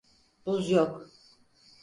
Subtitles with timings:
[0.45, 1.05] Buz yok.